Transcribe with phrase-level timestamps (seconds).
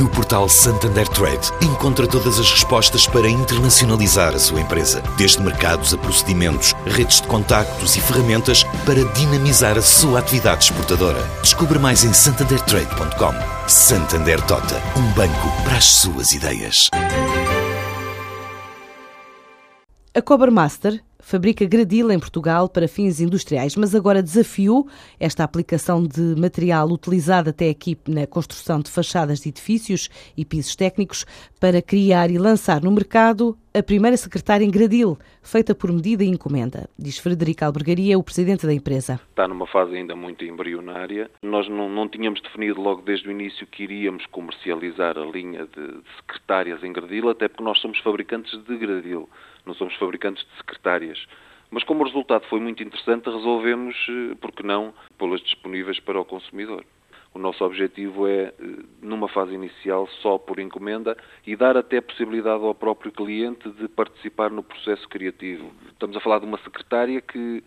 [0.00, 5.94] No portal Santander Trade, encontra todas as respostas para internacionalizar a sua empresa, desde mercados
[5.94, 11.22] a procedimentos, redes de contactos e ferramentas para dinamizar a sua atividade exportadora.
[11.42, 13.68] Descubra mais em santandertrade.com.
[13.68, 16.88] Santander Tota, um banco para as suas ideias.
[20.12, 24.86] A Cobra Master fabrica gradil em Portugal para fins industriais, mas agora desafiou
[25.18, 30.76] esta aplicação de material utilizado até aqui na construção de fachadas de edifícios e pisos
[30.76, 31.24] técnicos
[31.58, 36.28] para criar e lançar no mercado a primeira secretária em gradil, feita por medida e
[36.28, 39.20] encomenda, diz Frederico Albergaria, o presidente da empresa.
[39.30, 41.28] Está numa fase ainda muito embrionária.
[41.42, 45.86] Nós não, não tínhamos definido logo desde o início que iríamos comercializar a linha de,
[45.86, 49.28] de secretárias em gradil, até porque nós somos fabricantes de gradil
[49.64, 51.26] não somos fabricantes de secretárias.
[51.70, 56.20] Mas como o resultado foi muito interessante, resolvemos, eh, por que não, pô-las disponíveis para
[56.20, 56.84] o consumidor.
[57.34, 58.52] O nosso objetivo é, eh,
[59.02, 64.50] numa fase inicial, só por encomenda e dar até possibilidade ao próprio cliente de participar
[64.50, 65.72] no processo criativo.
[65.90, 67.62] Estamos a falar de uma secretária que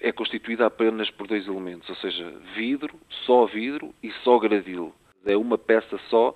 [0.00, 4.94] é constituída apenas por dois elementos, ou seja, vidro, só vidro e só gradil.
[5.26, 6.34] É uma peça só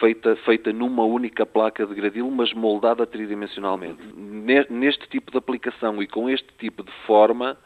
[0.00, 4.02] feita, feita numa única placa de gradil, mas moldada tridimensionalmente.
[4.68, 7.56] Neste tipo de aplicação e com este tipo de forma,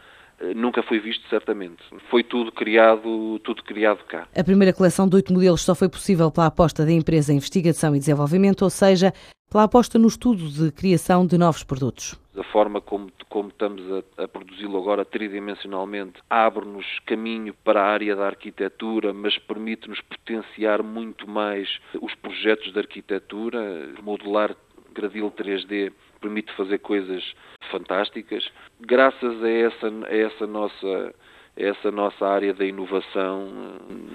[0.54, 1.82] nunca foi visto certamente.
[2.10, 4.26] Foi tudo criado, tudo criado cá.
[4.36, 7.94] A primeira coleção de oito modelos só foi possível pela aposta da empresa em investigação
[7.94, 9.12] e desenvolvimento, ou seja,
[9.52, 12.18] pela aposta no estudo de criação de novos produtos.
[12.34, 13.82] A forma como, como estamos
[14.16, 20.82] a, a produzi-lo agora tridimensionalmente abre-nos caminho para a área da arquitetura, mas permite-nos potenciar
[20.82, 21.68] muito mais
[22.00, 24.56] os projetos de arquitetura, modular
[24.92, 27.22] gradil 3D permite fazer coisas
[27.70, 28.48] fantásticas.
[28.80, 31.14] Graças a essa, a essa nossa
[31.54, 33.46] essa nossa área da inovação,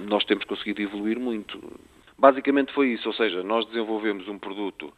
[0.08, 1.60] nós temos conseguido evoluir muito.
[2.18, 4.92] Basicamente foi isso, ou seja, nós desenvolvemos um produto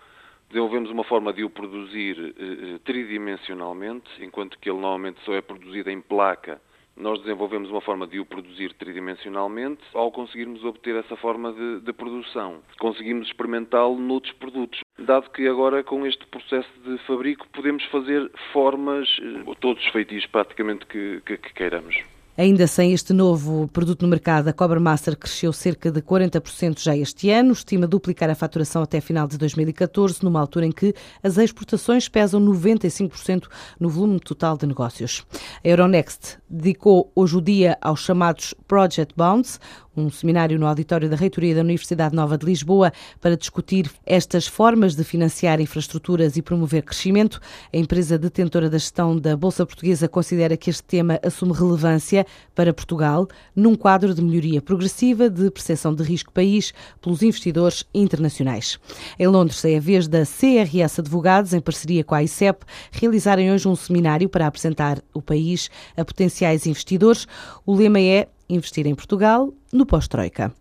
[0.50, 5.91] desenvolvemos uma forma de o produzir eh, tridimensionalmente, enquanto que ele normalmente só é produzido
[5.91, 6.60] em placa.
[7.00, 11.93] Nós desenvolvemos uma forma de o produzir tridimensionalmente ao conseguirmos obter essa forma de, de
[11.94, 12.61] produção.
[12.78, 14.81] Conseguimos experimentá-lo noutros produtos.
[14.99, 20.27] Dado que agora, com este processo de fabrico, podemos fazer formas, eh, todos os feitiços
[20.27, 21.97] praticamente que, que, que queiramos.
[22.36, 26.96] Ainda sem este novo produto no mercado, a Cobra Master cresceu cerca de 40% já
[26.96, 31.36] este ano, estima duplicar a faturação até final de 2014, numa altura em que as
[31.36, 33.46] exportações pesam 95%
[33.78, 35.26] no volume total de negócios.
[35.62, 39.60] A Euronext dedicou hoje o dia aos chamados Project Bonds,
[39.97, 44.95] um seminário no auditório da Reitoria da Universidade Nova de Lisboa para discutir estas formas
[44.95, 47.41] de financiar infraestruturas e promover crescimento.
[47.73, 52.73] A empresa detentora da gestão da Bolsa Portuguesa considera que este tema assume relevância para
[52.73, 58.78] Portugal num quadro de melhoria progressiva de percepção de risco país pelos investidores internacionais.
[59.19, 63.67] Em Londres é a vez da CRS Advogados, em parceria com a ICEP, realizarem hoje
[63.69, 67.27] um seminário para apresentar o país a potenciais investidores.
[67.67, 70.53] O lema é investir em Portugal no pós-Troika.